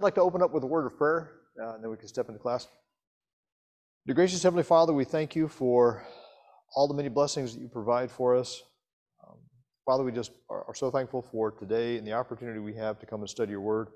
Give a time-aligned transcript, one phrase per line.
[0.00, 1.30] I'd like to open up with a word of prayer,
[1.62, 2.66] uh, and then we can step into class.
[4.06, 6.06] Dear gracious Heavenly Father, we thank you for
[6.74, 8.62] all the many blessings that you provide for us.
[9.22, 9.36] Um,
[9.84, 13.04] Father, we just are, are so thankful for today and the opportunity we have to
[13.04, 13.88] come and study your word.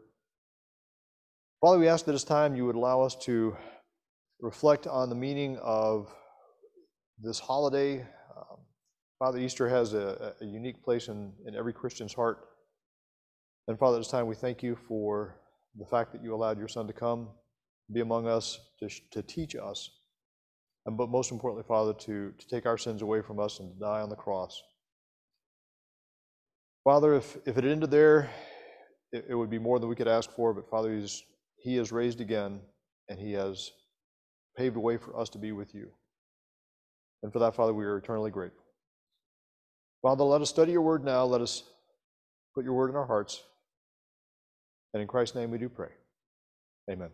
[1.62, 3.56] Father, we ask that this time you would allow us to
[4.42, 6.14] reflect on the meaning of
[7.18, 8.00] this holiday.
[8.36, 8.58] Um,
[9.18, 12.40] Father, Easter has a, a unique place in, in every Christian's heart.
[13.68, 15.40] And Father, this time we thank you for
[15.78, 17.28] the fact that you allowed your Son to come,
[17.92, 19.90] be among us, to, to teach us,
[20.86, 23.78] and but most importantly, Father, to, to take our sins away from us and to
[23.78, 24.62] die on the cross.
[26.84, 28.30] Father, if, if it ended there,
[29.12, 31.22] it, it would be more than we could ask for, but Father, he's,
[31.56, 32.60] He is raised again,
[33.08, 33.70] and He has
[34.56, 35.90] paved a way for us to be with you.
[37.22, 38.64] And for that, Father, we are eternally grateful.
[40.02, 41.24] Father, let us study your word now.
[41.24, 41.62] Let us
[42.54, 43.42] put your word in our hearts.
[44.94, 45.90] And in Christ's name we do pray.
[46.88, 47.10] Amen.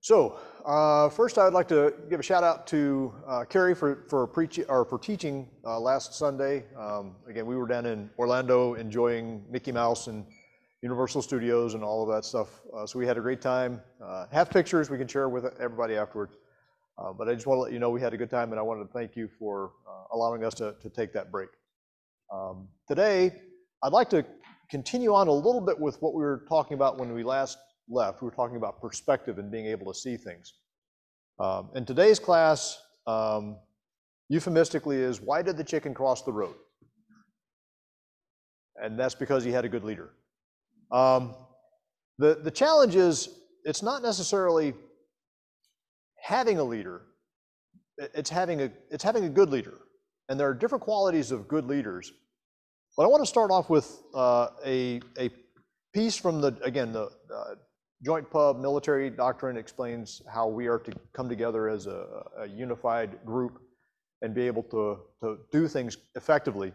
[0.00, 4.06] So, uh, first I would like to give a shout out to uh, Carrie for,
[4.08, 4.22] for,
[4.68, 6.64] or for teaching uh, last Sunday.
[6.78, 10.24] Um, again, we were down in Orlando enjoying Mickey Mouse and
[10.82, 12.48] Universal Studios and all of that stuff.
[12.74, 13.82] Uh, so we had a great time.
[14.02, 16.36] Uh, have pictures we can share with everybody afterwards.
[16.96, 18.58] Uh, but I just want to let you know we had a good time and
[18.58, 19.72] I wanted to thank you for
[20.12, 21.50] allowing us to, to take that break.
[22.32, 23.32] Um, today,
[23.82, 24.24] I'd like to
[24.70, 28.20] continue on a little bit with what we were talking about when we last left.
[28.20, 30.54] We were talking about perspective and being able to see things.
[31.40, 33.56] Um, in today's class, um,
[34.28, 36.54] euphemistically is why did the chicken cross the road?
[38.76, 40.10] And that's because he had a good leader.
[40.90, 41.34] Um,
[42.18, 43.28] the, the challenge is
[43.64, 44.74] it's not necessarily
[46.20, 47.02] having a leader,
[47.98, 49.74] it's having a, it's having a good leader.
[50.28, 52.12] And there are different qualities of good leaders.
[52.98, 55.30] But I want to start off with uh, a, a
[55.94, 57.54] piece from the, again, the uh,
[58.04, 63.24] Joint Pub Military Doctrine explains how we are to come together as a, a unified
[63.24, 63.60] group
[64.22, 66.72] and be able to, to do things effectively.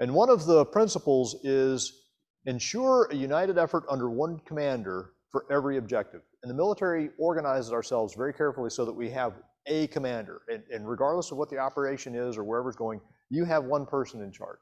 [0.00, 2.06] And one of the principles is
[2.46, 6.22] ensure a united effort under one commander for every objective.
[6.42, 9.34] And the military organizes ourselves very carefully so that we have
[9.66, 10.42] a commander.
[10.52, 13.00] And, and regardless of what the operation is or wherever it's going,
[13.30, 14.58] you have one person in charge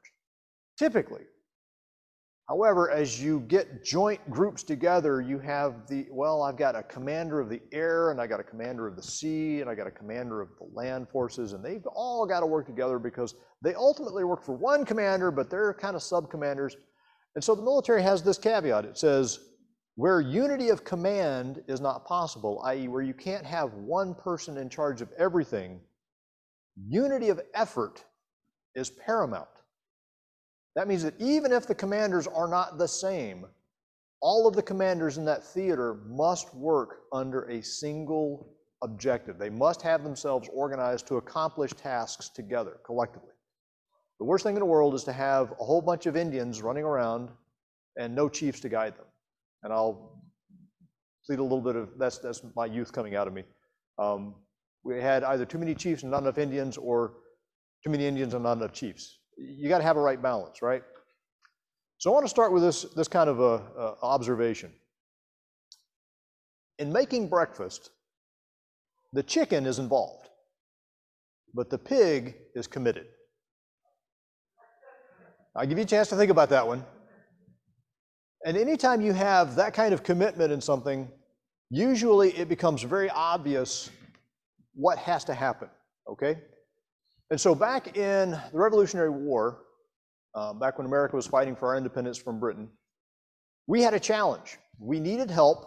[0.81, 1.21] typically.
[2.49, 7.39] However, as you get joint groups together, you have the, well, I've got a commander
[7.39, 9.91] of the air, and I got a commander of the sea, and I got a
[9.91, 14.23] commander of the land forces, and they've all got to work together because they ultimately
[14.23, 16.75] work for one commander, but they're kind of sub-commanders.
[17.35, 18.83] And so the military has this caveat.
[18.83, 19.39] It says,
[19.93, 24.67] where unity of command is not possible, i.e., where you can't have one person in
[24.67, 25.79] charge of everything,
[26.75, 28.03] unity of effort
[28.73, 29.60] is paramount.
[30.75, 33.45] That means that even if the commanders are not the same,
[34.21, 39.37] all of the commanders in that theater must work under a single objective.
[39.37, 43.29] They must have themselves organized to accomplish tasks together, collectively.
[44.19, 46.83] The worst thing in the world is to have a whole bunch of Indians running
[46.83, 47.29] around
[47.97, 49.07] and no chiefs to guide them.
[49.63, 50.21] And I'll
[51.25, 53.43] plead a little bit of that's that's my youth coming out of me.
[53.99, 54.35] Um,
[54.83, 57.13] we had either too many chiefs and not enough Indians, or
[57.83, 60.83] too many Indians and not enough chiefs you got to have a right balance, right?
[61.97, 64.71] So I want to start with this, this kind of a, a observation.
[66.79, 67.91] In making breakfast,
[69.13, 70.29] the chicken is involved,
[71.53, 73.07] but the pig is committed.
[75.55, 76.83] I'll give you a chance to think about that one.
[78.45, 81.07] And anytime you have that kind of commitment in something,
[81.69, 83.89] usually it becomes very obvious
[84.73, 85.69] what has to happen,
[86.09, 86.39] okay?
[87.31, 89.61] And so back in the Revolutionary War,
[90.35, 92.67] uh, back when America was fighting for our independence from Britain,
[93.67, 94.57] we had a challenge.
[94.79, 95.65] We needed help,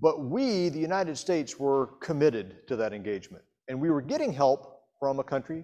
[0.00, 3.44] but we, the United States, were committed to that engagement.
[3.68, 5.62] And we were getting help from a country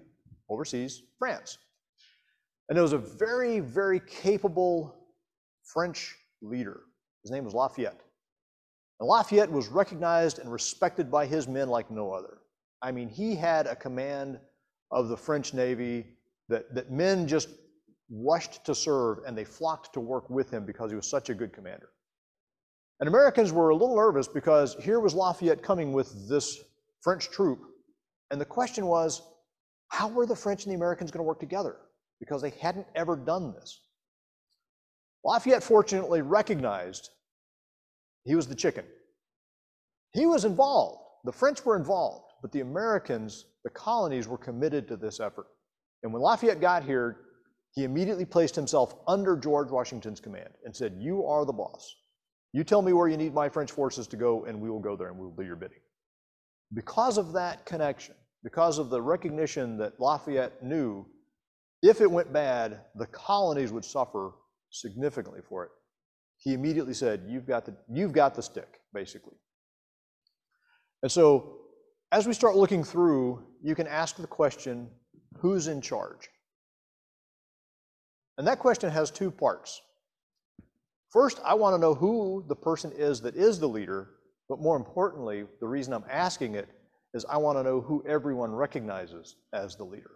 [0.49, 1.57] overseas, France.
[2.69, 4.95] And there was a very, very capable
[5.65, 6.83] French leader.
[7.23, 7.99] His name was Lafayette.
[9.01, 12.37] And Lafayette was recognized and respected by his men like no other.
[12.81, 14.39] I mean, he had a command
[14.91, 16.05] of the French Navy
[16.49, 17.49] that, that men just
[18.09, 21.33] rushed to serve and they flocked to work with him because he was such a
[21.33, 21.89] good commander.
[22.99, 26.59] And Americans were a little nervous because here was Lafayette coming with this
[27.01, 27.59] French troop.
[28.29, 29.21] And the question was,
[29.87, 31.77] how were the French and the Americans going to work together?
[32.19, 33.81] Because they hadn't ever done this.
[35.23, 37.09] Lafayette fortunately recognized
[38.23, 38.85] he was the chicken.
[40.13, 41.01] He was involved.
[41.23, 42.30] The French were involved.
[42.41, 45.47] But the Americans, the colonies, were committed to this effort.
[46.03, 47.17] And when Lafayette got here,
[47.73, 51.95] he immediately placed himself under George Washington's command and said, You are the boss.
[52.53, 54.95] You tell me where you need my French forces to go, and we will go
[54.97, 55.79] there and we will do your bidding.
[56.73, 61.05] Because of that connection, because of the recognition that Lafayette knew
[61.83, 64.33] if it went bad, the colonies would suffer
[64.69, 65.71] significantly for it,
[66.37, 69.35] he immediately said, You've got the, you've got the stick, basically.
[71.03, 71.60] And so,
[72.11, 74.89] as we start looking through, you can ask the question
[75.37, 76.29] who's in charge?
[78.37, 79.81] And that question has two parts.
[81.09, 84.09] First, I want to know who the person is that is the leader,
[84.49, 86.69] but more importantly, the reason I'm asking it
[87.13, 90.11] is I want to know who everyone recognizes as the leader.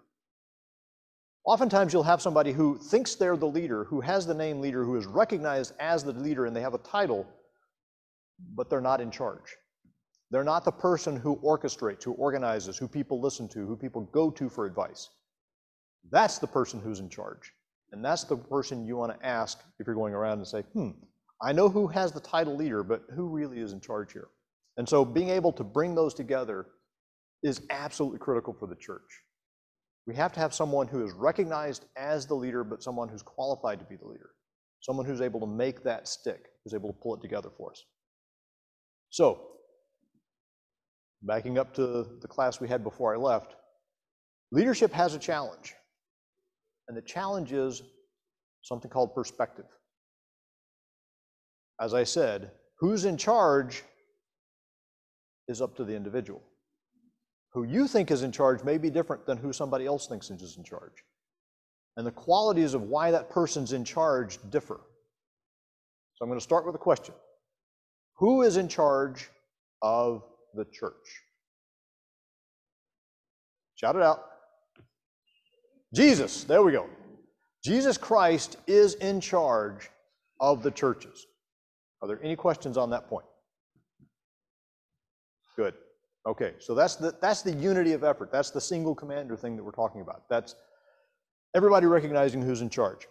[1.45, 4.95] Oftentimes, you'll have somebody who thinks they're the leader, who has the name leader, who
[4.95, 7.27] is recognized as the leader, and they have a title,
[8.56, 9.56] but they're not in charge.
[10.31, 14.31] They're not the person who orchestrates, who organizes, who people listen to, who people go
[14.31, 15.10] to for advice.
[16.12, 17.54] That's the person who's in charge.
[17.92, 20.92] And that's the person you want to ask if you're going around and say, hmm,
[21.42, 24.30] I know who has the title leader, but who really is in charge here?
[24.77, 26.68] And so being able to bring those together
[27.44, 29.21] is absolutely critical for the church.
[30.07, 33.80] We have to have someone who is recognized as the leader, but someone who's qualified
[33.80, 34.31] to be the leader.
[34.81, 37.83] Someone who's able to make that stick, who's able to pull it together for us.
[39.10, 39.55] So,
[41.25, 43.56] backing up to the class we had before I left,
[44.51, 45.74] leadership has a challenge.
[46.88, 47.81] And the challenge is
[48.62, 49.66] something called perspective.
[51.80, 53.83] As I said, who's in charge
[55.48, 56.42] is up to the individual
[57.56, 60.57] who you think is in charge may be different than who somebody else thinks is
[60.57, 61.06] in charge.
[61.95, 64.81] And the qualities of why that person's in charge differ.
[66.16, 67.16] So I'm going to start with a question
[68.18, 69.30] Who is in charge
[69.81, 70.24] of
[70.56, 71.24] the church?
[73.75, 74.24] Shout it out.
[75.94, 76.88] Jesus, there we go.
[77.63, 79.90] Jesus Christ is in charge
[80.40, 81.25] of the churches.
[82.02, 83.25] Are there any questions on that point?
[85.56, 85.74] Good.
[86.28, 88.31] Okay, so that's the, that's the unity of effort.
[88.31, 90.24] That's the single commander thing that we're talking about.
[90.30, 90.56] That's
[91.56, 93.07] everybody recognizing who's in charge.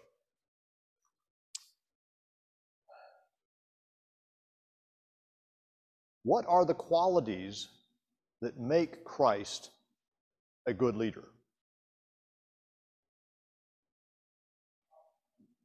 [6.25, 7.69] What are the qualities
[8.41, 9.71] that make Christ
[10.67, 11.25] a good leader?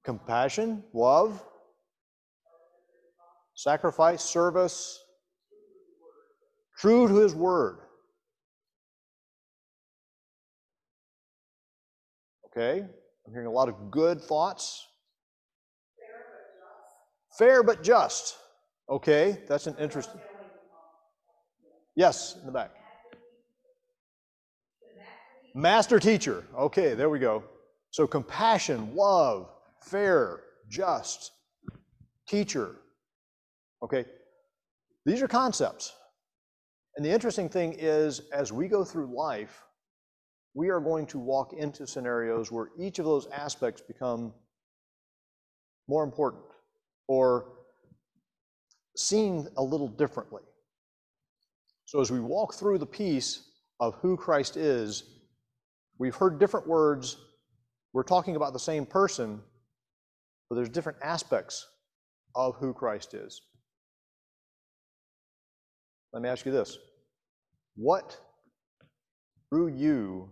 [0.03, 1.43] Compassion, love,
[3.53, 5.01] sacrifice, service,
[6.77, 7.79] true to his word.
[12.47, 14.85] Okay, I'm hearing a lot of good thoughts.
[17.37, 18.35] Fair but just.
[18.89, 20.19] Okay, that's an interesting.
[21.99, 22.71] Yes, in the back.
[25.53, 26.45] Master teacher.
[26.57, 27.43] Okay, there we go.
[27.91, 29.49] So compassion, love,
[29.81, 31.33] fair, just,
[32.25, 32.77] teacher.
[33.83, 34.05] Okay,
[35.05, 35.93] these are concepts.
[36.95, 39.61] And the interesting thing is, as we go through life,
[40.53, 44.31] we are going to walk into scenarios where each of those aspects become
[45.89, 46.45] more important
[47.09, 47.57] or
[48.95, 50.43] seen a little differently.
[51.89, 53.49] So as we walk through the piece
[53.79, 55.05] of who Christ is,
[55.97, 57.17] we've heard different words.
[57.93, 59.41] We're talking about the same person,
[60.47, 61.65] but there's different aspects
[62.35, 63.41] of who Christ is.
[66.13, 66.77] Let me ask you this
[67.75, 68.15] what
[69.51, 70.29] drew you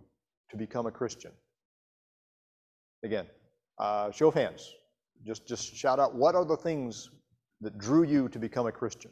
[0.52, 1.32] to become a Christian?
[3.04, 3.26] Again,
[3.80, 4.72] uh, show of hands.
[5.26, 7.10] Just, just shout out what are the things
[7.62, 9.10] that drew you to become a Christian?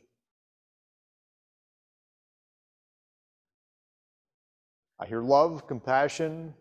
[4.98, 6.54] I hear love, compassion.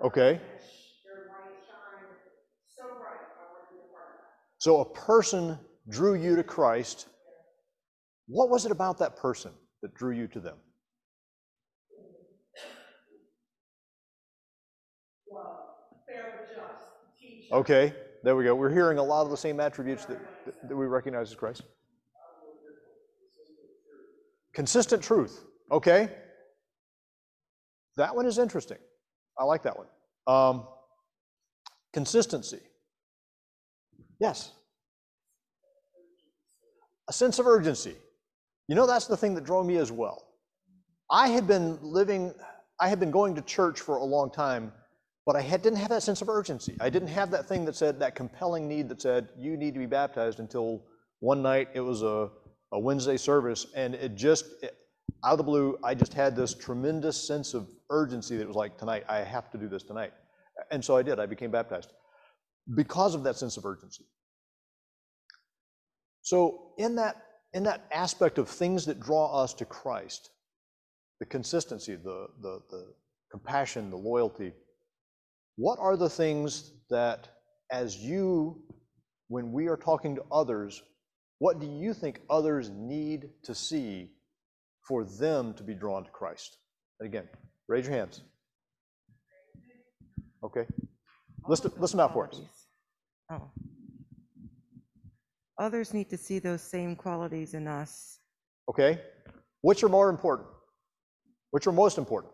[0.00, 0.40] Okay.
[4.58, 7.08] So a person drew you to Christ.
[8.26, 10.56] What was it about that person that drew you to them?
[17.50, 18.54] Okay, there we go.
[18.54, 20.18] We're hearing a lot of the same attributes that,
[20.66, 21.62] that we recognize as Christ.
[24.54, 25.44] Consistent truth.
[25.70, 26.08] Okay.
[27.96, 28.78] That one is interesting.
[29.38, 29.86] I like that one.
[30.26, 30.66] Um,
[31.92, 32.60] consistency.
[34.20, 34.52] Yes.
[37.08, 37.94] A sense of urgency.
[38.68, 40.28] You know, that's the thing that drove me as well.
[41.10, 42.32] I had been living,
[42.80, 44.72] I had been going to church for a long time,
[45.26, 46.76] but I had, didn't have that sense of urgency.
[46.80, 49.80] I didn't have that thing that said, that compelling need that said, you need to
[49.80, 50.82] be baptized until
[51.20, 52.30] one night it was a,
[52.72, 54.76] a Wednesday service, and it just, it,
[55.24, 58.76] out of the blue, I just had this tremendous sense of urgency that was like,
[58.76, 60.12] tonight, I have to do this tonight.
[60.70, 61.18] And so I did.
[61.18, 61.90] I became baptized
[62.74, 64.04] because of that sense of urgency.
[66.22, 67.16] So in that,
[67.52, 70.30] in that aspect of things that draw us to Christ,
[71.20, 72.94] the consistency, the, the, the
[73.30, 74.52] compassion, the loyalty,
[75.56, 77.28] what are the things that
[77.70, 78.62] as you,
[79.28, 80.82] when we are talking to others,
[81.38, 84.10] what do you think others need to see
[84.86, 86.58] for them to be drawn to Christ?
[87.00, 87.28] And again,
[87.68, 88.22] raise your hands.
[90.42, 90.66] Okay.
[91.46, 92.40] Listen, listen out for us.
[93.30, 93.50] Oh.
[95.58, 98.18] Others need to see those same qualities in us.
[98.68, 99.00] Okay.
[99.62, 100.48] Which are more important?
[101.50, 102.33] Which are most important?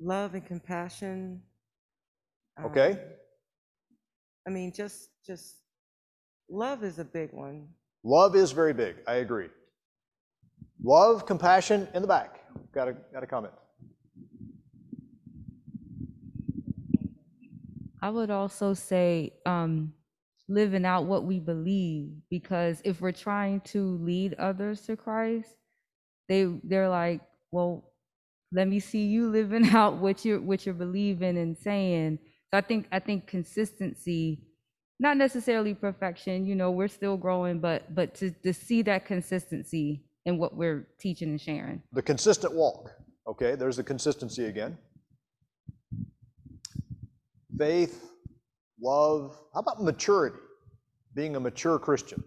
[0.00, 1.42] Love and compassion.
[2.64, 2.92] Okay.
[2.92, 2.98] um,
[4.46, 5.56] I mean, just, just,
[6.48, 7.68] love is a big one.
[8.02, 8.96] Love is very big.
[9.06, 9.48] I agree.
[10.82, 12.40] Love, compassion in the back.
[12.72, 13.52] Got a, got a comment.
[18.02, 19.92] I would also say um,
[20.48, 25.54] living out what we believe, because if we're trying to lead others to Christ,
[26.28, 27.89] they they're like, well,
[28.52, 32.18] let me see you living out what you're what you're believing and saying.
[32.50, 34.42] So I think I think consistency,
[34.98, 36.46] not necessarily perfection.
[36.46, 40.88] You know, we're still growing, but but to to see that consistency in what we're
[40.98, 41.82] teaching and sharing.
[41.92, 42.90] The consistent walk.
[43.26, 44.76] Okay, there's the consistency again.
[47.56, 48.10] Faith,
[48.80, 49.38] love.
[49.54, 50.38] How about maturity?
[51.14, 52.22] Being a mature Christian.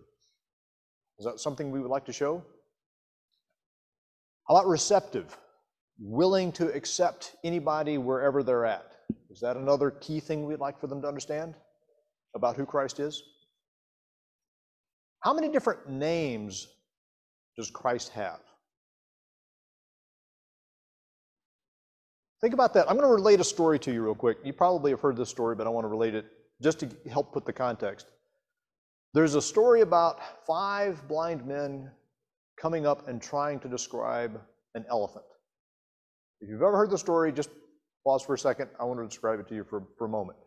[1.20, 2.44] Is that something we would like to show?
[4.48, 5.38] How about receptive?
[6.00, 8.92] Willing to accept anybody wherever they're at.
[9.30, 11.56] Is that another key thing we'd like for them to understand
[12.36, 13.22] about who Christ is?
[15.22, 16.68] How many different names
[17.58, 18.40] does Christ have?
[22.42, 22.90] Think about that.
[22.90, 24.38] I'm going to relate a story to you real quick.
[24.44, 26.26] You probably have heard this story, but I want to relate it
[26.62, 28.08] just to help put the context.
[29.14, 31.90] There's a story about five blind men
[32.60, 34.42] coming up and trying to describe
[34.76, 35.24] an elephant.
[36.44, 37.50] If you've ever heard the story, just
[38.04, 38.70] pause for a second.
[38.78, 40.38] I want to describe it to you for, for a moment.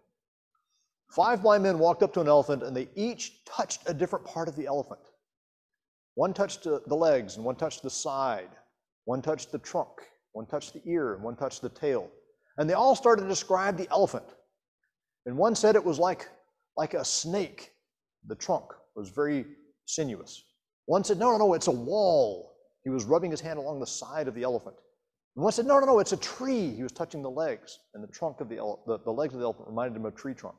[1.10, 4.46] Five blind men walked up to an elephant and they each touched a different part
[4.46, 5.00] of the elephant.
[6.14, 8.50] One touched the legs and one touched the side.
[9.06, 9.88] One touched the trunk.
[10.32, 12.10] One touched the ear and one touched the tail.
[12.58, 14.26] And they all started to describe the elephant.
[15.24, 16.28] And one said it was like,
[16.76, 17.72] like a snake.
[18.26, 19.46] The trunk was very
[19.86, 20.42] sinuous.
[20.84, 22.52] One said, no, no, no, it's a wall.
[22.84, 24.76] He was rubbing his hand along the side of the elephant.
[25.36, 26.74] And one said, no, no, no, it's a tree.
[26.74, 27.78] He was touching the legs.
[27.94, 30.16] And the trunk of the, the, the legs of the elephant reminded him of a
[30.16, 30.56] tree trunk.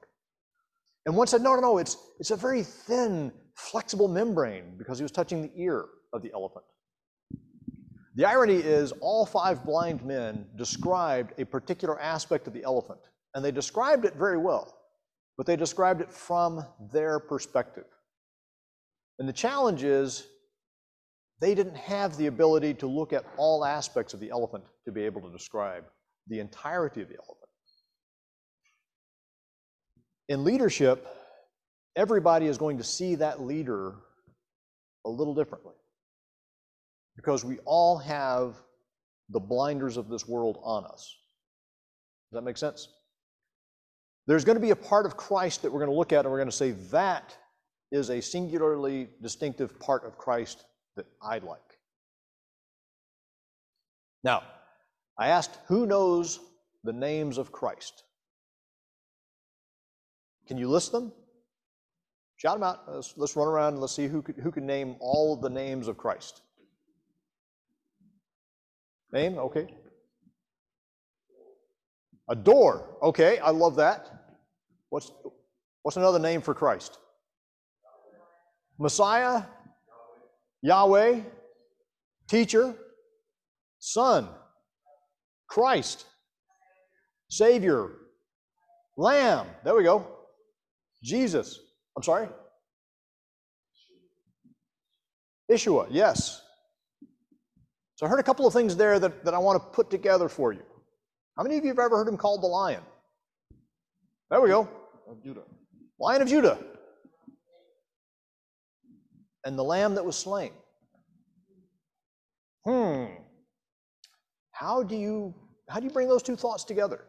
[1.07, 5.03] And one said, no, no, no, it's, it's a very thin, flexible membrane because he
[5.03, 6.65] was touching the ear of the elephant.
[8.15, 12.99] The irony is, all five blind men described a particular aspect of the elephant,
[13.33, 14.75] and they described it very well,
[15.37, 17.85] but they described it from their perspective.
[19.19, 20.27] And the challenge is,
[21.39, 25.03] they didn't have the ability to look at all aspects of the elephant to be
[25.03, 25.83] able to describe
[26.27, 27.37] the entirety of the elephant.
[30.29, 31.07] In leadership,
[31.95, 33.95] everybody is going to see that leader
[35.05, 35.75] a little differently
[37.15, 38.55] because we all have
[39.29, 41.15] the blinders of this world on us.
[42.31, 42.89] Does that make sense?
[44.25, 46.31] There's going to be a part of Christ that we're going to look at and
[46.31, 47.35] we're going to say that
[47.91, 50.65] is a singularly distinctive part of Christ
[50.97, 51.61] that I'd like.
[54.23, 54.43] Now,
[55.17, 56.39] I asked who knows
[56.83, 58.03] the names of Christ?
[60.47, 61.11] Can you list them?
[62.37, 62.83] Shout them out.
[62.87, 65.97] Let's, let's run around and let's see who, who can name all the names of
[65.97, 66.41] Christ.
[69.11, 69.37] Name?
[69.37, 69.67] Okay.
[72.29, 72.97] A door.
[73.01, 74.07] Okay, I love that.
[74.89, 75.11] What's,
[75.81, 76.99] what's another name for Christ?
[78.77, 79.43] Messiah?
[80.61, 81.21] Yahweh?
[82.27, 82.75] Teacher?
[83.79, 84.27] Son?
[85.47, 86.05] Christ?
[87.29, 87.91] Savior?
[88.97, 89.47] Lamb?
[89.63, 90.05] There we go.
[91.03, 91.59] Jesus.
[91.95, 92.27] I'm sorry?
[95.51, 96.41] Yeshua, yes.
[97.95, 100.29] So I heard a couple of things there that, that I want to put together
[100.29, 100.61] for you.
[101.37, 102.81] How many of you have ever heard him called the lion?
[104.29, 104.67] There we go.
[105.09, 105.43] Of Judah.
[105.99, 106.59] Lion of Judah.
[109.47, 110.51] And the lamb that was slain.
[112.65, 113.05] Hmm.
[114.51, 115.33] How do you
[115.69, 117.05] how do you bring those two thoughts together?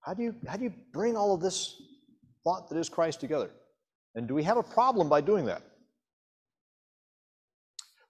[0.00, 1.80] How do you how do you bring all of this
[2.42, 3.52] thought that is Christ together?
[4.16, 5.62] And do we have a problem by doing that?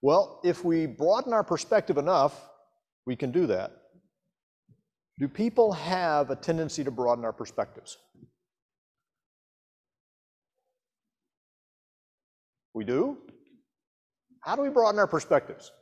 [0.00, 2.48] Well, if we broaden our perspective enough,
[3.04, 3.72] we can do that.
[5.18, 7.98] Do people have a tendency to broaden our perspectives?
[12.78, 13.18] We do?
[14.42, 15.72] How do we broaden our perspectives?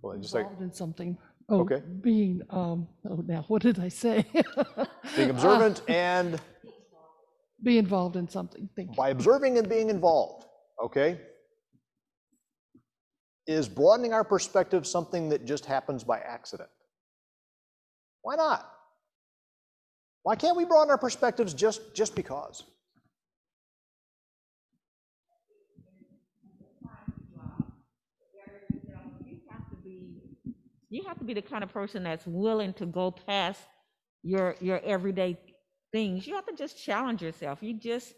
[0.00, 1.18] Well, just like involved in something.
[1.48, 1.82] Oh, Okay.
[2.02, 4.26] Being, um, oh, now, what did I say?
[5.16, 6.40] being observant and
[7.64, 8.94] Be involved in something, thank you.
[8.94, 10.46] by observing and being involved,
[10.80, 11.20] okay?
[13.48, 16.70] Is broadening our perspective something that just happens by accident?
[18.22, 18.75] Why not?
[20.26, 22.64] Why can't we broaden our perspectives just, just because?
[30.88, 33.60] You have to be, the kind of person that's willing to go past
[34.24, 35.38] your, your everyday
[35.92, 36.26] things.
[36.26, 37.62] You have to just challenge yourself.
[37.62, 38.12] You just,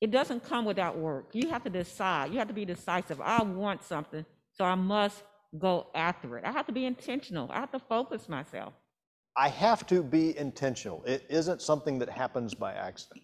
[0.00, 1.28] it doesn't come without work.
[1.34, 2.32] You have to decide.
[2.32, 3.20] You have to be decisive.
[3.20, 5.22] I want something, so I must
[5.56, 6.44] go after it.
[6.44, 7.48] I have to be intentional.
[7.52, 8.72] I have to focus myself.
[9.36, 11.02] I have to be intentional.
[11.04, 13.22] It isn't something that happens by accident.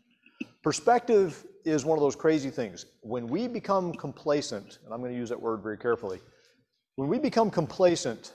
[0.63, 2.85] Perspective is one of those crazy things.
[3.03, 6.19] When we become complacent, and I'm going to use that word very carefully,
[6.97, 8.33] when we become complacent,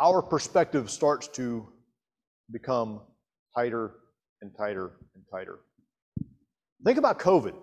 [0.00, 1.68] our perspective starts to
[2.50, 3.02] become
[3.54, 3.92] tighter
[4.40, 5.58] and tighter and tighter.
[6.82, 7.54] Think about COVID.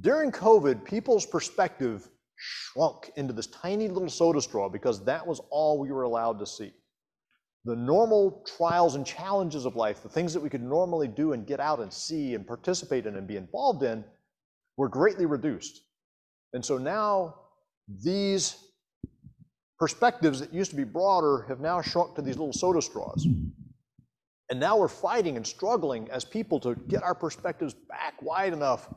[0.00, 5.80] During COVID, people's perspective shrunk into this tiny little soda straw because that was all
[5.80, 6.72] we were allowed to see
[7.64, 11.46] the normal trials and challenges of life, the things that we could normally do and
[11.46, 14.04] get out and see and participate in and be involved in,
[14.76, 15.82] were greatly reduced.
[16.52, 17.34] And so now
[18.02, 18.56] these
[19.78, 23.26] perspectives that used to be broader have now shrunk to these little soda straws.
[24.50, 28.88] And now we're fighting and struggling as people to get our perspectives back wide enough.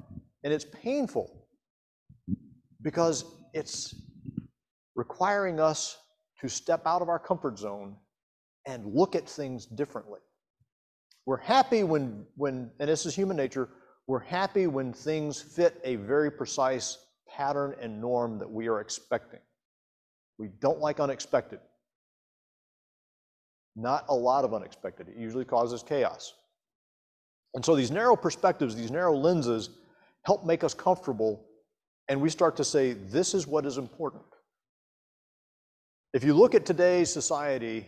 [0.44, 1.46] And it's painful
[2.82, 3.94] because it's
[4.96, 5.98] requiring us
[6.40, 7.96] to step out of our comfort zone
[8.66, 10.20] and look at things differently.
[11.26, 13.70] We're happy when, when, and this is human nature,
[14.08, 16.98] we're happy when things fit a very precise
[17.28, 19.40] pattern and norm that we are expecting.
[20.38, 21.60] We don't like unexpected.
[23.76, 25.08] Not a lot of unexpected.
[25.08, 26.34] It usually causes chaos.
[27.54, 29.70] And so these narrow perspectives, these narrow lenses,
[30.26, 31.46] help make us comfortable,
[32.10, 34.24] and we start to say, this is what is important.
[36.14, 37.88] If you look at today's society,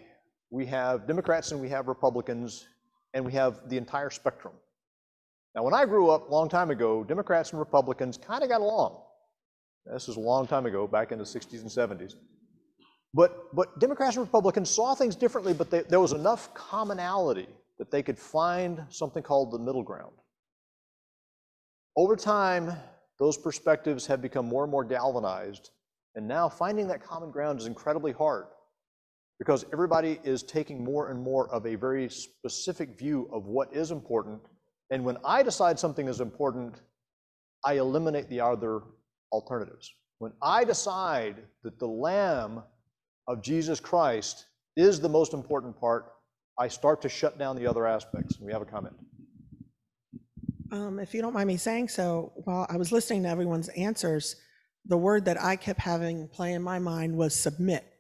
[0.54, 2.68] we have Democrats and we have Republicans,
[3.16, 4.54] and we have the entire spectrum.
[5.56, 8.62] Now, when I grew up a long time ago, Democrats and Republicans kind of got
[8.62, 9.02] along.
[9.92, 12.14] This is a long time ago, back in the 60s and 70s.
[13.16, 17.48] But, but Democrats and Republicans saw things differently, but they, there was enough commonality
[17.80, 20.14] that they could find something called the middle ground.
[21.96, 22.72] Over time,
[23.18, 25.72] those perspectives have become more and more galvanized,
[26.14, 28.46] and now finding that common ground is incredibly hard
[29.44, 33.92] because everybody is taking more and more of a very specific view of what is
[33.92, 34.40] important.
[34.90, 36.76] And when I decide something is important,
[37.66, 38.84] I eliminate the other
[39.34, 39.94] alternatives.
[40.20, 42.64] When I decide that the Lamb
[43.28, 44.46] of Jesus Christ
[44.78, 46.14] is the most important part,
[46.58, 48.40] I start to shut down the other aspects.
[48.40, 48.96] We have a comment.
[50.72, 54.38] Um, if you don't mind me saying so, while I was listening to everyone's answers,
[54.86, 57.93] the word that I kept having play in my mind was submit.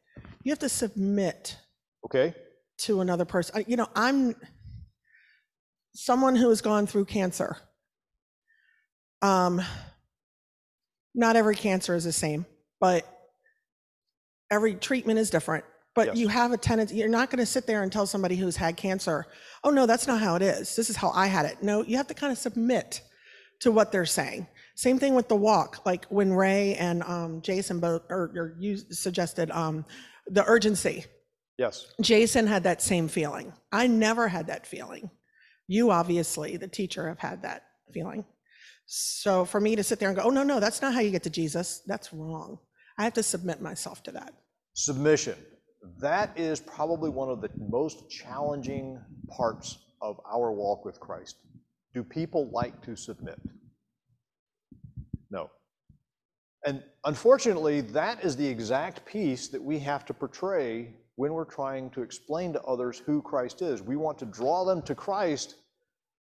[0.44, 1.58] You have to submit
[2.06, 2.36] Okay?
[2.80, 3.56] to another person.
[3.58, 4.36] I- You know, I'm
[5.96, 7.58] someone who has gone through cancer.
[9.22, 9.62] Um,
[11.16, 12.46] not every cancer is the same,
[12.80, 13.06] but
[14.52, 15.64] every treatment is different.
[15.96, 16.18] But Yes.
[16.18, 18.76] you have a tendency, you're not going to sit there and tell somebody who's had
[18.76, 19.28] cancer,
[19.64, 20.76] oh, no, that's not how it is.
[20.76, 21.62] This is how I had it.
[21.62, 23.02] No, you have to kind of submit
[23.60, 24.48] to what they're saying.
[24.76, 28.76] Same thing with the walk, like when Ray and um, Jason both, or, or you
[28.78, 29.86] suggested um,
[30.28, 31.06] the urgency.
[31.58, 31.88] Yes.
[32.02, 33.54] Jason had that same feeling.
[33.72, 35.10] I never had that feeling.
[35.68, 38.26] You obviously, the teacher, have had that feeling.
[38.86, 41.12] So for me to sit there and go, oh, no, no, that's not how you
[41.12, 42.60] get to Jesus, that's wrong.
[42.98, 44.34] I have to submit myself to that.
[44.74, 45.36] Submission.
[46.00, 51.38] That is probably one of the most challenging parts of our walk with Christ.
[51.94, 53.40] Do people like to submit?
[55.30, 55.50] No.
[56.65, 61.89] And unfortunately, that is the exact piece that we have to portray when we're trying
[61.91, 63.82] to explain to others who Christ is.
[63.82, 65.56] We want to draw them to Christ,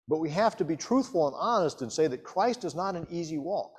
[0.09, 3.07] but we have to be truthful and honest and say that Christ is not an
[3.11, 3.73] easy walk.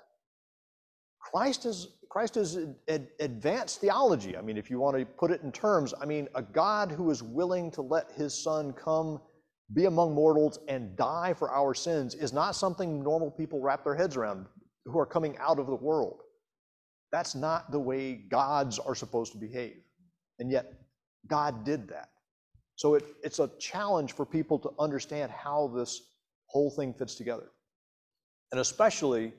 [1.19, 4.37] Christ is Christ is ad- advanced theology.
[4.37, 7.09] I mean, if you want to put it in terms, I mean, a God who
[7.09, 9.19] is willing to let his son come
[9.73, 13.95] be among mortals and die for our sins is not something normal people wrap their
[13.95, 14.45] heads around
[14.85, 16.22] who are coming out of the world.
[17.13, 19.77] That's not the way gods are supposed to behave.
[20.39, 20.73] And yet,
[21.27, 22.09] God did that.
[22.75, 26.01] So it, it's a challenge for people to understand how this
[26.47, 27.51] whole thing fits together.
[28.51, 29.31] And especially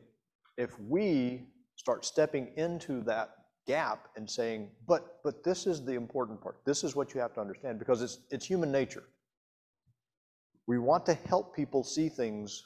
[0.57, 3.31] if we start stepping into that
[3.67, 6.59] gap and saying, but, but this is the important part.
[6.65, 9.03] This is what you have to understand because it's, it's human nature.
[10.69, 12.63] We want to help people see things,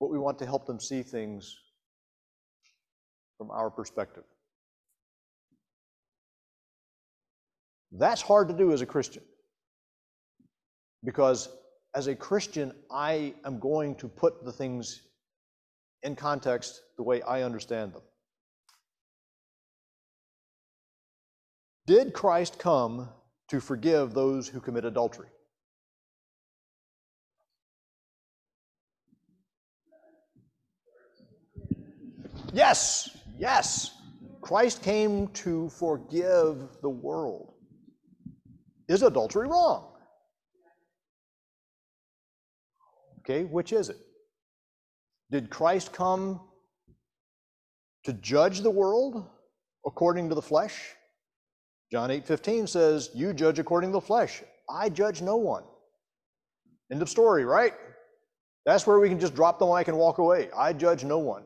[0.00, 1.56] but we want to help them see things
[3.38, 4.24] from our perspective.
[7.92, 9.22] That's hard to do as a Christian.
[11.04, 11.48] Because
[11.94, 15.02] as a Christian, I am going to put the things
[16.02, 18.02] in context the way I understand them.
[21.86, 23.08] Did Christ come
[23.48, 25.28] to forgive those who commit adultery?
[32.52, 33.90] Yes, yes.
[34.40, 37.54] Christ came to forgive the world.
[38.88, 39.90] Is adultery wrong?
[43.20, 43.96] Okay, which is it?
[45.30, 46.40] Did Christ come
[48.04, 49.26] to judge the world
[49.86, 50.90] according to the flesh?
[51.90, 54.42] John 8 15 says, You judge according to the flesh.
[54.68, 55.64] I judge no one.
[56.92, 57.72] End of story, right?
[58.66, 60.50] That's where we can just drop the mic and walk away.
[60.56, 61.44] I judge no one.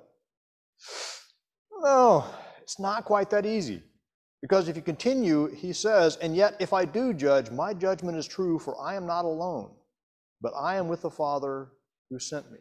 [1.80, 2.24] No,
[2.62, 3.82] it's not quite that easy.
[4.40, 8.26] Because if you continue, he says, And yet if I do judge, my judgment is
[8.26, 9.70] true, for I am not alone,
[10.40, 11.68] but I am with the Father
[12.10, 12.58] who sent me.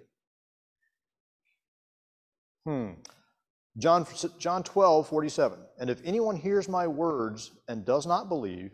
[2.65, 2.89] Hmm.
[3.77, 4.07] John,
[4.39, 5.59] John 12, 47.
[5.79, 8.71] And if anyone hears my words and does not believe,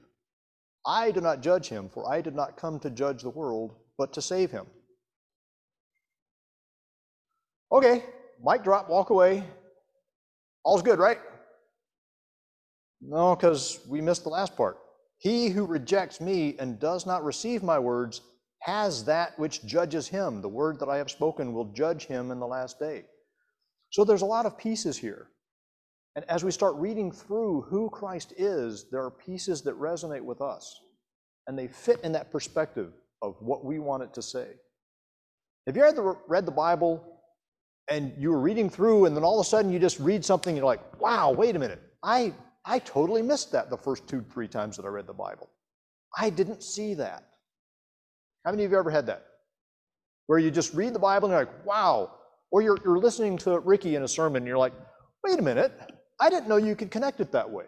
[0.85, 4.13] I do not judge him, for I did not come to judge the world, but
[4.13, 4.65] to save him.
[7.71, 8.03] Okay,
[8.43, 9.43] mic drop, walk away.
[10.63, 11.19] All's good, right?
[13.01, 14.77] No, because we missed the last part.
[15.17, 18.21] He who rejects me and does not receive my words
[18.59, 20.41] has that which judges him.
[20.41, 23.03] The word that I have spoken will judge him in the last day.
[23.89, 25.27] So there's a lot of pieces here.
[26.15, 30.41] And as we start reading through who Christ is, there are pieces that resonate with
[30.41, 30.79] us.
[31.47, 34.47] And they fit in that perspective of what we want it to say.
[35.67, 37.12] Have you ever read the Bible
[37.89, 40.51] and you were reading through, and then all of a sudden you just read something,
[40.51, 41.81] and you're like, wow, wait a minute.
[42.01, 42.33] I,
[42.65, 45.49] I totally missed that the first two, three times that I read the Bible.
[46.17, 47.27] I didn't see that.
[48.45, 49.25] How many of you ever had that?
[50.27, 52.11] Where you just read the Bible and you're like, wow.
[52.51, 54.73] Or you're, you're listening to Ricky in a sermon and you're like,
[55.23, 55.73] wait a minute,
[56.21, 57.65] I didn't know you could connect it that way.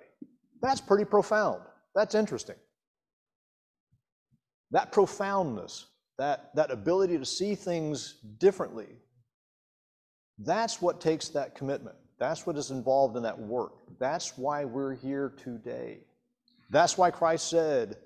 [0.61, 1.61] That's pretty profound.
[1.95, 2.55] That's interesting.
[4.71, 8.87] That profoundness, that, that ability to see things differently,
[10.39, 11.95] that's what takes that commitment.
[12.19, 13.73] That's what is involved in that work.
[13.99, 15.99] That's why we're here today.
[16.69, 17.97] That's why Christ said,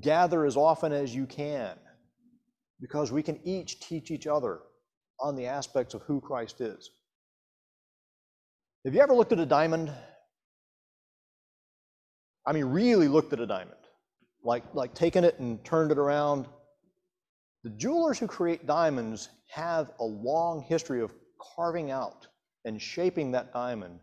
[0.00, 1.76] gather as often as you can,
[2.80, 4.60] because we can each teach each other
[5.20, 6.90] on the aspects of who Christ is.
[8.84, 9.92] Have you ever looked at a diamond?
[12.46, 13.76] I mean, really looked at a diamond,
[14.42, 16.46] like, like taken it and turned it around.
[17.62, 21.12] The jewelers who create diamonds have a long history of
[21.56, 22.26] carving out
[22.64, 23.98] and shaping that diamond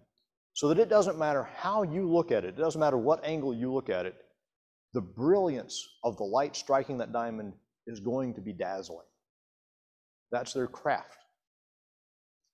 [0.53, 3.53] so that it doesn't matter how you look at it, it doesn't matter what angle
[3.53, 4.15] you look at it,
[4.93, 7.53] the brilliance of the light striking that diamond
[7.87, 9.05] is going to be dazzling.
[10.31, 11.17] That's their craft.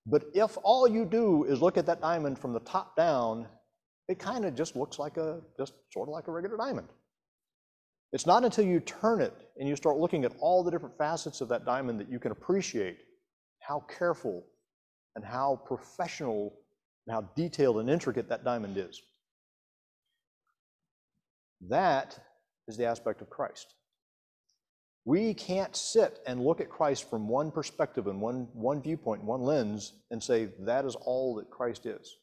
[0.05, 3.47] But if all you do is look at that diamond from the top down,
[4.07, 6.87] it kind of just looks like a, just sort of like a regular diamond.
[8.13, 11.41] It's not until you turn it and you start looking at all the different facets
[11.41, 12.99] of that diamond that you can appreciate
[13.59, 14.45] how careful
[15.15, 16.53] and how professional
[17.07, 19.01] and how detailed and intricate that diamond is.
[21.69, 22.17] That
[22.67, 23.73] is the aspect of Christ.
[25.05, 29.41] We can't sit and look at Christ from one perspective and one, one viewpoint, one
[29.41, 32.17] lens, and say that is all that Christ is.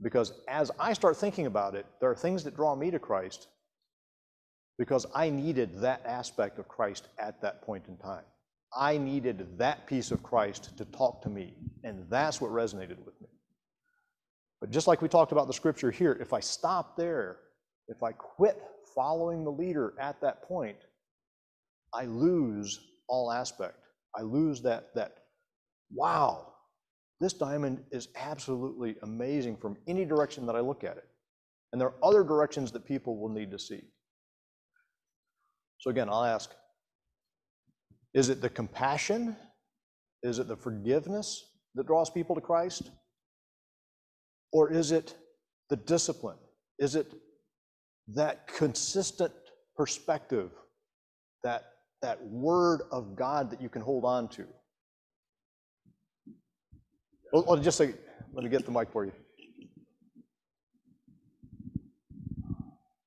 [0.00, 3.48] Because as I start thinking about it, there are things that draw me to Christ
[4.78, 8.24] because I needed that aspect of Christ at that point in time.
[8.74, 13.20] I needed that piece of Christ to talk to me, and that's what resonated with
[13.20, 13.28] me.
[14.60, 17.38] But just like we talked about the scripture here, if I stop there,
[17.88, 18.60] if I quit
[18.94, 20.78] following the leader at that point,
[21.94, 23.78] I lose all aspect.
[24.16, 25.18] I lose that, that
[25.94, 26.52] wow,
[27.20, 31.06] this diamond is absolutely amazing from any direction that I look at it.
[31.72, 33.82] And there are other directions that people will need to see.
[35.78, 36.50] So again, I'll ask,
[38.16, 39.36] is it the compassion?
[40.22, 42.90] Is it the forgiveness that draws people to Christ?
[44.52, 45.14] Or is it
[45.68, 46.38] the discipline?
[46.78, 47.12] Is it
[48.08, 49.32] that consistent
[49.76, 50.50] perspective,
[51.44, 51.64] that,
[52.00, 54.46] that word of God that you can hold on to?
[57.32, 57.92] Well, just say,
[58.32, 59.12] let me get the mic for you.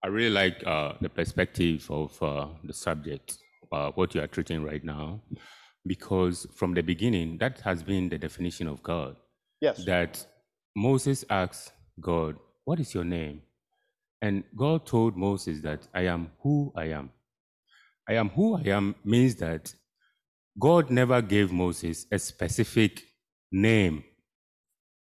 [0.03, 3.39] I really like uh, the perspective of uh, the subject,
[3.71, 5.21] uh, what you are treating right now,
[5.85, 9.15] because from the beginning, that has been the definition of God.
[9.61, 9.83] Yes.
[9.85, 10.25] That
[10.75, 13.41] Moses asked God, What is your name?
[14.21, 17.11] And God told Moses that I am who I am.
[18.07, 19.73] I am who I am means that
[20.59, 23.03] God never gave Moses a specific
[23.51, 24.03] name.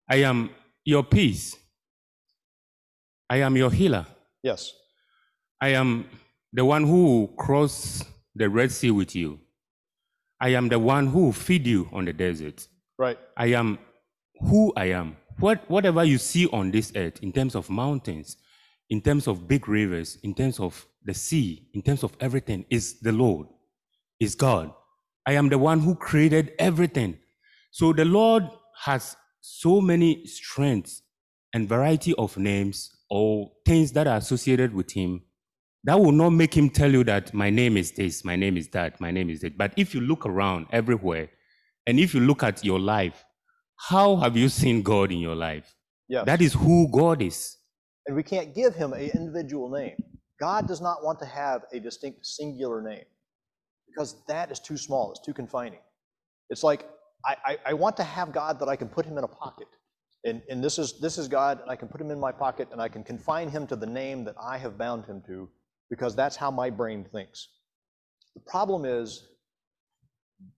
[0.08, 0.50] I am
[0.84, 1.56] your peace.
[3.28, 4.06] I am your healer.
[4.42, 4.72] Yes.
[5.60, 6.06] I am
[6.52, 8.04] the one who will cross
[8.38, 9.40] the Red Sea with you.
[10.40, 12.68] I am the one who will feed you on the desert.
[12.96, 13.18] Right.
[13.36, 13.78] I am
[14.40, 15.16] who I am.
[15.40, 18.36] What, whatever you see on this earth, in terms of mountains,
[18.90, 23.00] in terms of big rivers, in terms of the sea, in terms of everything, is
[23.00, 23.48] the Lord,
[24.20, 24.72] is God.
[25.26, 27.18] I am the one who created everything.
[27.70, 28.44] So the Lord
[28.84, 31.02] has so many strengths
[31.52, 35.22] and variety of names or things that are associated with Him
[35.84, 38.68] that will not make him tell you that my name is this, my name is
[38.68, 39.56] that, my name is that.
[39.56, 41.30] But if you look around everywhere,
[41.86, 43.24] and if you look at your life,
[43.76, 45.74] how have you seen God in your life?
[46.08, 46.26] Yes.
[46.26, 47.56] That is who God is.
[48.06, 49.96] And we can't give him an individual name.
[50.40, 53.04] God does not want to have a distinct singular name
[53.86, 55.80] because that is too small, it's too confining.
[56.50, 56.86] It's like,
[57.24, 59.68] I, I, I want to have God that I can put him in a pocket.
[60.24, 62.68] And, and this, is, this is God, and I can put him in my pocket,
[62.72, 65.48] and I can confine him to the name that I have bound him to
[65.90, 67.48] because that's how my brain thinks.
[68.34, 69.28] The problem is,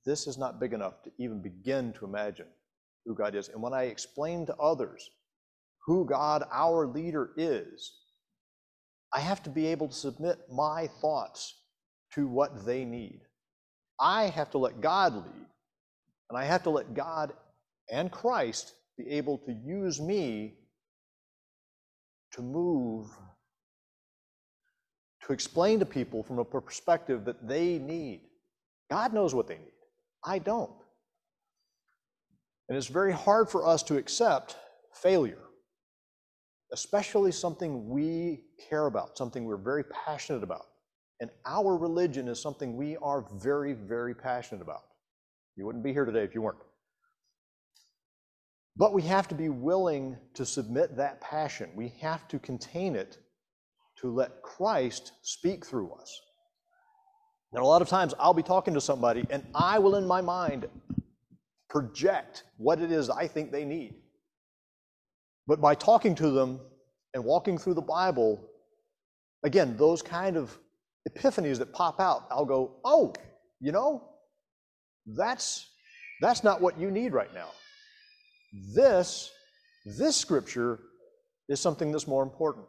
[0.05, 2.47] this is not big enough to even begin to imagine
[3.07, 3.49] who God is.
[3.49, 5.09] And when I explain to others
[5.87, 7.93] who God, our leader, is,
[9.13, 11.63] I have to be able to submit my thoughts
[12.15, 13.23] to what they need.
[13.99, 15.47] I have to let God lead,
[16.29, 17.33] and I have to let God
[17.91, 20.55] and Christ be able to use me
[22.33, 23.07] to move,
[25.33, 28.23] explain to people from a perspective that they need.
[28.91, 29.73] God knows what they need.
[30.25, 30.73] I don't.
[32.69, 34.57] And it's very hard for us to accept
[34.95, 35.43] failure,
[36.73, 40.67] especially something we care about, something we're very passionate about.
[41.21, 44.83] And our religion is something we are very, very passionate about.
[45.57, 46.59] You wouldn't be here today if you weren't.
[48.77, 51.71] But we have to be willing to submit that passion.
[51.75, 53.19] We have to contain it
[54.01, 56.21] to let Christ speak through us.
[57.53, 60.21] Now, a lot of times I'll be talking to somebody and I will, in my
[60.21, 60.67] mind,
[61.69, 63.95] project what it is I think they need.
[65.47, 66.61] But by talking to them
[67.15, 68.41] and walking through the Bible,
[69.43, 70.57] again, those kind of
[71.09, 73.13] epiphanies that pop out, I'll go, oh,
[73.61, 74.09] you know,
[75.07, 75.67] that's
[76.21, 77.49] that's not what you need right now.
[78.75, 79.31] This,
[79.87, 80.81] this scripture
[81.49, 82.67] is something that's more important.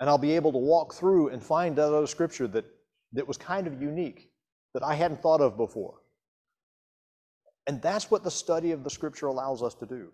[0.00, 2.64] And I'll be able to walk through and find that other scripture that,
[3.12, 4.30] that was kind of unique,
[4.74, 6.00] that I hadn't thought of before.
[7.66, 10.08] And that's what the study of the scripture allows us to do,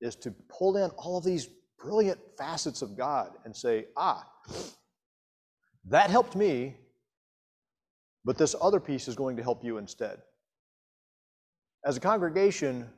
[0.00, 4.26] is to pull in all of these brilliant facets of God and say, ah,
[5.86, 6.76] that helped me,
[8.24, 10.18] but this other piece is going to help you instead.
[11.84, 12.88] As a congregation,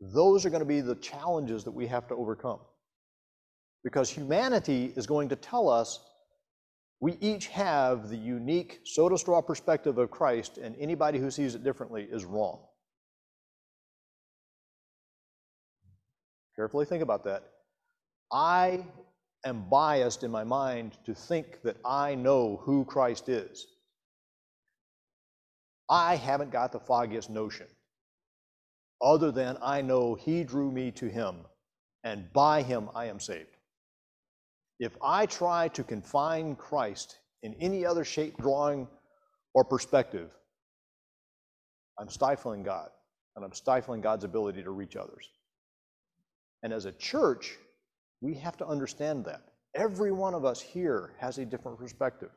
[0.00, 2.60] those are going to be the challenges that we have to overcome.
[3.84, 6.00] Because humanity is going to tell us
[7.00, 11.62] we each have the unique soda straw perspective of Christ, and anybody who sees it
[11.62, 12.60] differently is wrong.
[16.56, 17.42] Carefully think about that.
[18.32, 18.86] I
[19.44, 23.66] am biased in my mind to think that I know who Christ is.
[25.90, 27.66] I haven't got the foggiest notion,
[29.02, 31.44] other than I know He drew me to Him,
[32.02, 33.53] and by Him I am saved.
[34.80, 38.88] If I try to confine Christ in any other shape, drawing,
[39.54, 40.30] or perspective,
[41.98, 42.88] I'm stifling God,
[43.36, 45.28] and I'm stifling God's ability to reach others.
[46.62, 47.56] And as a church,
[48.20, 49.42] we have to understand that.
[49.76, 52.30] Every one of us here has a different perspective,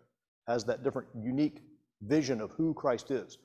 [0.48, 1.62] has that different, unique
[2.02, 3.38] vision of who Christ is.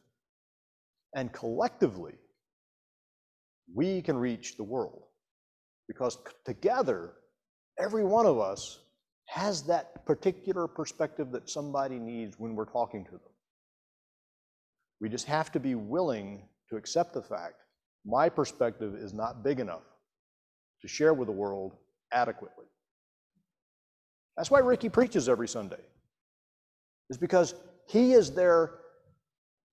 [1.15, 2.15] And collectively,
[3.75, 5.05] we can reach the world
[5.89, 7.13] because together,
[7.79, 8.81] every one of us
[9.33, 13.21] has that particular perspective that somebody needs when we're talking to them.
[15.01, 17.63] We just have to be willing to accept the fact
[18.05, 19.85] my perspective is not big enough
[20.83, 21.73] to share with the world
[22.13, 22.67] adequately.
[24.37, 25.81] That's why Ricky preaches every Sunday,
[27.09, 27.55] is because
[27.89, 28.75] he is there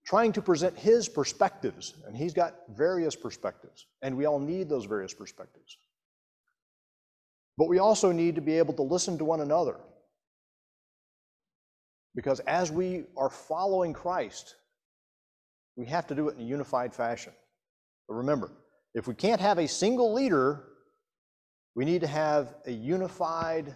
[0.05, 4.85] trying to present his perspectives, and he's got various perspectives, and we all need those
[4.85, 5.79] various perspectives.
[7.59, 9.75] But we also need to be able to listen to one another.
[12.15, 14.55] Because as we are following Christ,
[15.75, 17.33] we have to do it in a unified fashion.
[18.07, 18.49] But remember,
[18.93, 20.63] if we can't have a single leader,
[21.75, 23.75] we need to have a unified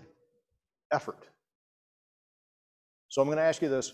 [0.94, 1.28] effort.
[3.10, 3.92] So I'm going to ask you this.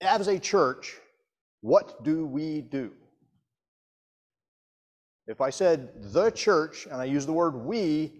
[0.00, 0.96] As a church,
[1.60, 2.92] what do we do?
[5.26, 8.12] If I said the church and I use the word we,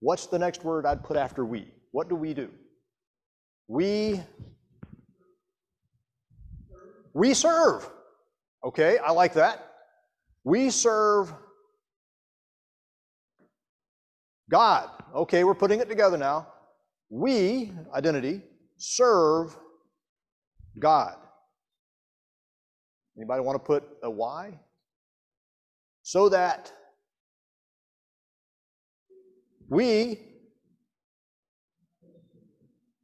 [0.00, 1.68] what's the next word I'd put after we?
[1.92, 2.50] What do we do?
[3.68, 4.20] We
[7.14, 7.88] we serve.
[8.64, 9.72] Okay, I like that.
[10.44, 11.32] We serve
[14.50, 14.90] God.
[15.14, 16.48] Okay, we're putting it together now.
[17.10, 18.42] We, identity,
[18.76, 19.56] serve
[20.78, 21.16] God.
[23.16, 24.58] Anybody want to put a why?
[26.08, 26.72] So that
[29.68, 30.18] we,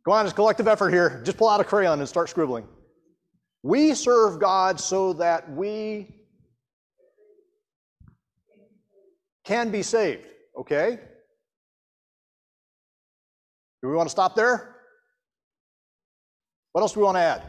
[0.07, 1.21] Go on, it's collective effort here.
[1.23, 2.67] Just pull out a crayon and start scribbling.
[3.63, 6.15] We serve God so that we
[9.45, 10.25] can be saved,
[10.59, 10.99] okay?
[13.83, 14.77] Do we want to stop there?
[16.73, 17.43] What else do we want to add?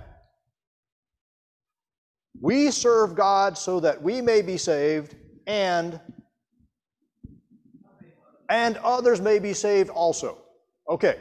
[2.42, 5.16] We serve God so that we may be saved
[5.48, 6.00] and
[8.50, 10.38] and others may be saved also.
[10.90, 11.18] Okay.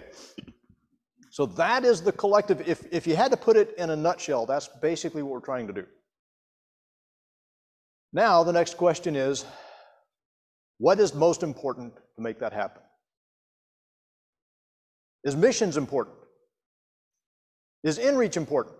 [1.31, 2.69] So that is the collective.
[2.69, 5.67] If, if you had to put it in a nutshell, that's basically what we're trying
[5.67, 5.87] to do.
[8.13, 9.45] Now, the next question is
[10.79, 12.83] what is most important to make that happen?
[15.25, 16.17] Is missions important?
[17.83, 18.77] Is inreach important?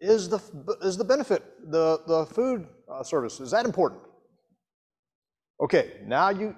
[0.00, 0.40] Is the,
[0.82, 4.00] is the benefit, the, the food uh, service, is that important?
[5.62, 6.56] Okay, now you,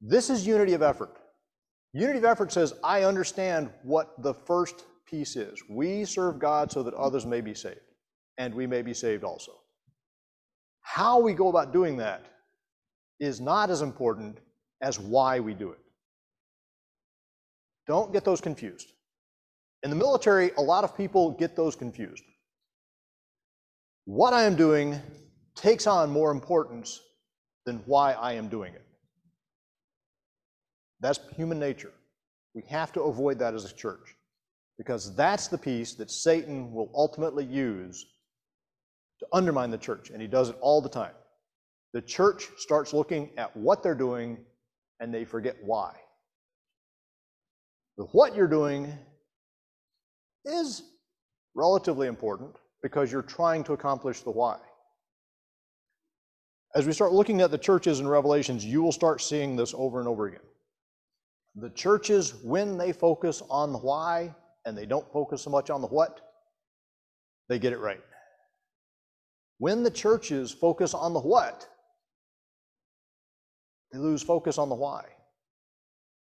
[0.00, 1.10] this is unity of effort.
[1.92, 5.62] Unity of effort says, I understand what the first piece is.
[5.68, 7.80] We serve God so that others may be saved,
[8.38, 9.52] and we may be saved also.
[10.80, 12.24] How we go about doing that
[13.20, 14.38] is not as important
[14.80, 15.78] as why we do it.
[17.86, 18.92] Don't get those confused.
[19.82, 22.24] In the military, a lot of people get those confused.
[24.04, 25.00] What I am doing
[25.54, 27.00] takes on more importance
[27.66, 28.84] than why I am doing it.
[31.00, 31.92] That's human nature.
[32.54, 34.16] We have to avoid that as a church
[34.78, 38.04] because that's the piece that Satan will ultimately use
[39.20, 41.14] to undermine the church, and he does it all the time.
[41.92, 44.38] The church starts looking at what they're doing
[45.00, 45.94] and they forget why.
[47.98, 48.92] The what you're doing
[50.44, 50.82] is
[51.54, 52.50] relatively important
[52.82, 54.58] because you're trying to accomplish the why.
[56.74, 59.98] As we start looking at the churches in Revelations, you will start seeing this over
[59.98, 60.40] and over again.
[61.56, 65.82] The churches, when they focus on the why and they don't focus so much on
[65.82, 66.20] the what,
[67.48, 68.00] they get it right.
[69.58, 71.68] When the churches focus on the what,
[73.92, 75.04] they lose focus on the why.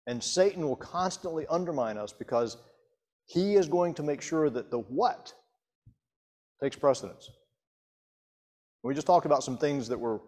[0.09, 2.57] And Satan will constantly undermine us because
[3.31, 5.33] he is going to make sure that the what
[6.61, 7.31] takes precedence.
[8.83, 10.21] We just talked about some things that were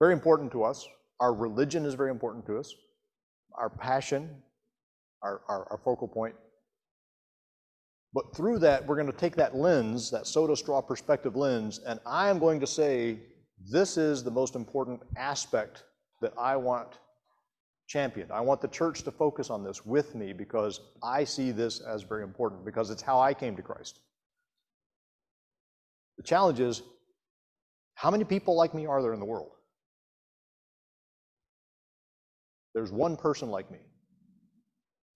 [0.00, 0.88] very important to us.
[1.20, 2.74] Our religion is very important to us,
[3.54, 4.30] our passion,
[5.22, 6.34] our, our, our focal point.
[8.14, 12.00] But through that, we're going to take that lens, that soda straw perspective lens, and
[12.06, 13.18] I am going to say
[13.70, 15.84] this is the most important aspect
[16.22, 17.00] that I want
[17.88, 18.30] championed.
[18.30, 22.02] I want the church to focus on this with me because I see this as
[22.02, 23.98] very important because it's how I came to Christ.
[26.18, 26.82] The challenge is
[27.94, 29.50] how many people like me are there in the world?
[32.74, 33.78] There's one person like me.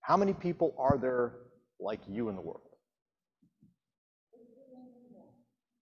[0.01, 1.35] How many people are there
[1.79, 2.63] like you in the world?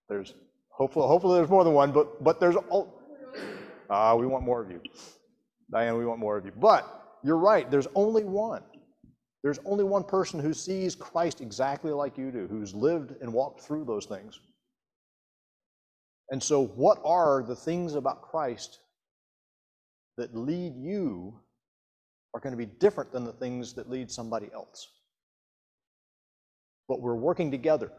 [0.09, 0.35] There's
[0.69, 3.01] hopefully hopefully there's more than one, but but there's all.
[3.89, 4.81] uh, we want more of you.
[5.73, 6.53] Diane, we want more of you.
[6.57, 8.63] But you're right, there's only one.
[9.43, 13.63] There's only one person who sees Christ exactly like you do, who's lived and walked
[13.63, 14.39] through those things.
[16.31, 18.81] And so, what are the things about Christ
[20.17, 21.35] that lead you
[22.35, 24.89] are going to be different than the things that lead somebody else.
[26.89, 27.91] But we're working together.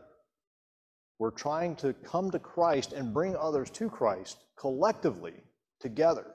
[1.19, 5.33] We're trying to come to Christ and bring others to Christ collectively
[5.79, 6.25] together.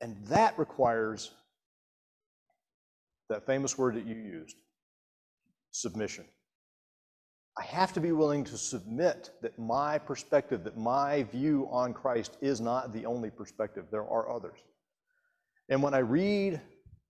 [0.00, 1.32] And that requires
[3.28, 4.56] that famous word that you used
[5.70, 6.24] submission.
[7.58, 12.36] I have to be willing to submit that my perspective, that my view on Christ
[12.40, 13.86] is not the only perspective.
[13.90, 14.58] There are others.
[15.68, 16.60] And when I read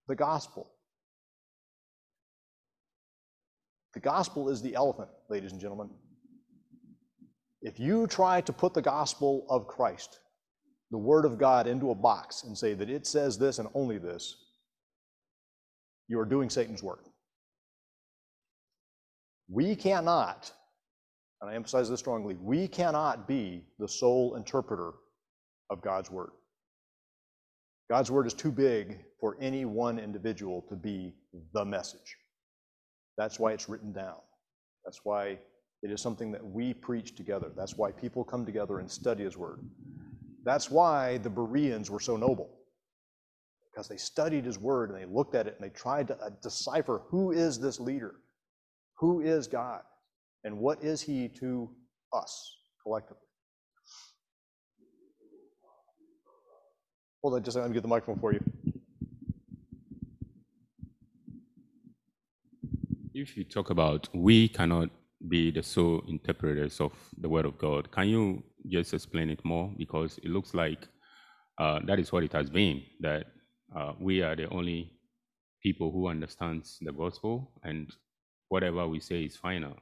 [0.08, 0.70] the gospel,
[3.94, 5.90] the gospel is the elephant, ladies and gentlemen.
[7.62, 10.18] If you try to put the gospel of Christ,
[10.90, 13.98] the word of God, into a box and say that it says this and only
[13.98, 14.36] this,
[16.08, 17.04] you are doing Satan's work.
[19.48, 20.52] We cannot,
[21.40, 24.92] and I emphasize this strongly, we cannot be the sole interpreter
[25.70, 26.30] of God's word.
[27.88, 31.14] God's word is too big for any one individual to be
[31.52, 32.16] the message.
[33.18, 34.16] That's why it's written down.
[34.84, 35.38] That's why
[35.82, 37.50] it is something that we preach together.
[37.56, 39.60] That's why people come together and study His word.
[40.44, 42.50] That's why the Bereans were so noble,
[43.70, 46.30] because they studied His word and they looked at it and they tried to uh,
[46.42, 48.14] decipher who is this leader?
[48.98, 49.82] Who is God?
[50.44, 51.70] And what is He to
[52.12, 53.22] us collectively?
[57.22, 58.40] Hold on just let me get the microphone for you.
[63.12, 64.88] If you talk about we cannot
[65.28, 69.72] be the sole interpreters of the word of God, can you just explain it more?
[69.76, 70.86] Because it looks like
[71.58, 73.26] uh, that is what it has been, that
[73.76, 74.92] uh, we are the only
[75.62, 77.92] people who understands the gospel and
[78.48, 79.76] whatever we say is final.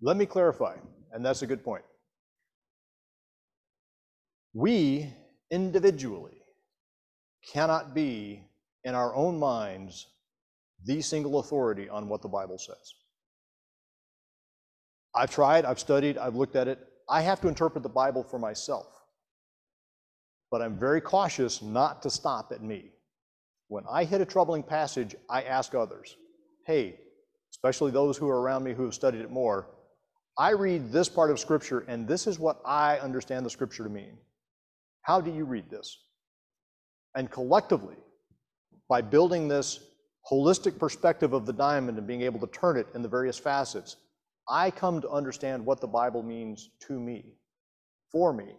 [0.00, 0.76] Let me clarify,
[1.12, 1.84] and that's a good point.
[4.52, 5.14] We
[5.50, 6.42] individually
[7.52, 8.44] cannot be,
[8.84, 10.08] in our own minds,
[10.84, 12.94] the single authority on what the Bible says.
[15.14, 16.78] I've tried, I've studied, I've looked at it.
[17.12, 18.86] I have to interpret the Bible for myself.
[20.50, 22.90] But I'm very cautious not to stop at me.
[23.68, 26.16] When I hit a troubling passage, I ask others,
[26.66, 26.98] hey,
[27.50, 29.68] especially those who are around me who have studied it more,
[30.38, 33.90] I read this part of Scripture, and this is what I understand the Scripture to
[33.90, 34.16] mean.
[35.02, 35.98] How do you read this?
[37.14, 37.96] And collectively,
[38.88, 39.80] by building this
[40.30, 43.96] holistic perspective of the diamond and being able to turn it in the various facets,
[44.48, 47.34] I come to understand what the Bible means to me,
[48.10, 48.56] for me.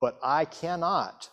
[0.00, 1.28] But I cannot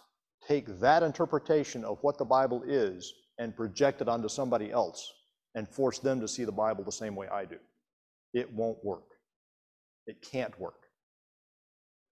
[0.48, 5.14] take that interpretation of what the Bible is and project it onto somebody else
[5.56, 7.58] and force them to see the Bible the same way I do.
[8.34, 9.04] It won't work.
[10.06, 10.76] It can't work.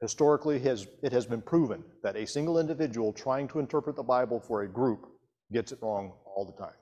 [0.01, 4.61] Historically, it has been proven that a single individual trying to interpret the Bible for
[4.61, 5.07] a group
[5.51, 6.75] gets it wrong all the time.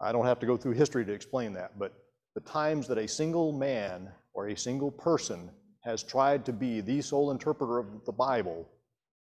[0.00, 1.92] I don't have to go through history to explain that, but
[2.36, 5.50] the times that a single man or a single person
[5.84, 8.68] has tried to be the sole interpreter of the Bible,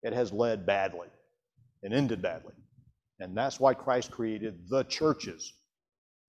[0.03, 1.07] it has led badly
[1.82, 2.51] and ended badly.
[3.22, 5.53] And that's why Christ created the churches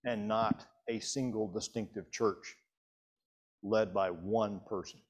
[0.05, 2.55] and not a single distinctive church
[3.63, 5.01] led by one person.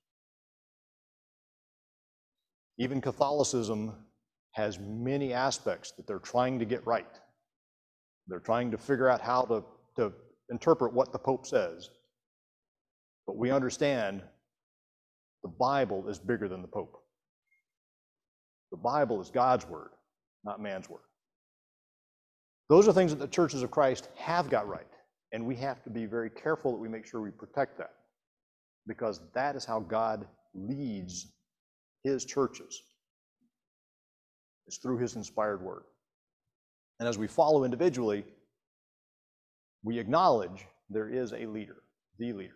[2.80, 3.94] Even Catholicism
[4.54, 7.20] has many aspects that they're trying to get right.
[8.28, 9.64] They're trying to figure out how to,
[9.98, 10.12] to
[10.50, 11.90] interpret what the Pope says.
[13.26, 14.22] But we understand
[15.44, 16.98] the Bible is bigger than the Pope.
[18.72, 19.90] The Bible is God's word,
[20.44, 21.02] not man's word.
[22.70, 24.88] Those are things that the churches of Christ have got right.
[25.32, 27.92] And we have to be very careful that we make sure we protect that
[28.88, 31.34] because that is how God leads
[32.04, 32.82] his churches.
[34.68, 35.84] It's through his inspired word.
[37.00, 38.26] And as we follow individually,
[39.84, 41.78] we acknowledge there is a leader,
[42.18, 42.54] the leader.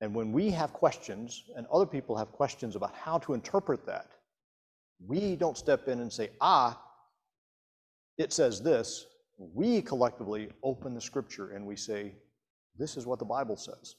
[0.00, 4.08] And when we have questions and other people have questions about how to interpret that,
[5.06, 6.80] we don't step in and say, ah,
[8.18, 9.06] it says this.
[9.38, 12.14] We collectively open the scripture and we say,
[12.78, 13.94] this is what the Bible says.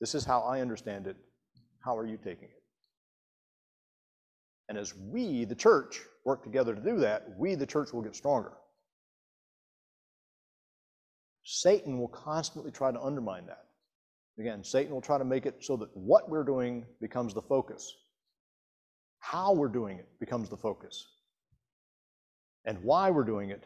[0.00, 1.16] This is how I understand it.
[1.84, 2.62] How are you taking it?
[4.68, 8.14] And as we, the church, work together to do that, we, the church, will get
[8.14, 8.52] stronger.
[11.50, 13.64] Satan will constantly try to undermine that.
[14.38, 17.90] Again, Satan will try to make it so that what we're doing becomes the focus.
[19.20, 21.06] How we're doing it becomes the focus.
[22.66, 23.64] And why we're doing it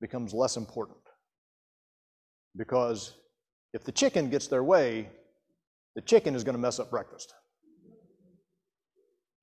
[0.00, 0.96] becomes less important.
[2.56, 3.12] Because
[3.74, 5.10] if the chicken gets their way,
[5.96, 7.34] the chicken is going to mess up breakfast.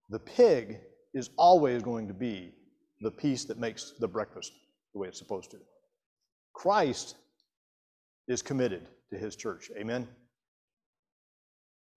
[0.09, 0.79] The pig
[1.13, 2.55] is always going to be
[3.01, 4.51] the piece that makes the breakfast
[4.93, 5.57] the way it's supposed to.
[6.53, 7.17] Christ
[8.31, 9.69] is committed to his church.
[9.77, 10.07] Amen?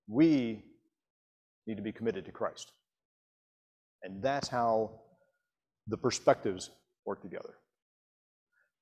[0.08, 0.64] We
[1.66, 2.72] need to be committed to Christ.
[4.02, 5.00] And that's how
[5.86, 6.70] the perspectives
[7.06, 7.54] work together.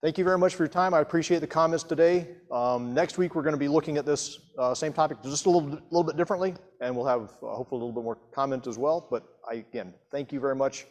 [0.03, 0.95] Thank you very much for your time.
[0.95, 2.27] I appreciate the comments today.
[2.51, 5.51] Um, next week, we're going to be looking at this uh, same topic just a
[5.51, 8.79] little, little bit differently, and we'll have uh, hopefully a little bit more comment as
[8.79, 9.07] well.
[9.09, 10.87] But I, again, thank you very much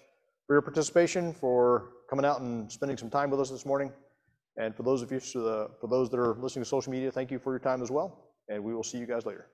[0.47, 3.91] for your participation, for coming out and spending some time with us this morning.
[4.57, 7.31] And for those of you, uh, for those that are listening to social media, thank
[7.31, 8.31] you for your time as well.
[8.49, 9.47] And we will see you guys later.